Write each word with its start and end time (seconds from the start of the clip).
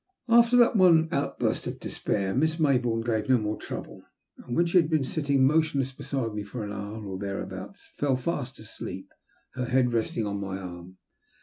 After 0.29 0.57
that 0.57 0.75
one 0.75 1.09
outburst 1.11 1.67
of 1.67 1.79
despair 1.79 2.33
Miss 2.33 2.55
Maybourne 2.59 3.01
gave 3.05 3.29
no 3.29 3.37
more 3.37 3.55
trouble, 3.55 4.01
and 4.37 4.55
when 4.55 4.65
she 4.65 4.79
had 4.79 4.89
been 4.89 5.03
sitting 5.03 5.45
motionless 5.45 5.91
beside 5.91 6.33
me 6.33 6.41
for 6.41 6.63
an 6.63 6.71
hour 6.71 7.05
or 7.07 7.19
thereabouts 7.19 7.87
fell 7.97 8.15
fast 8.15 8.57
asleep, 8.57 9.11
her 9.53 9.65
head 9.65 9.93
resting 9.93 10.25
on 10.25 10.39
my 10.41 10.57
arm. 10.57 10.97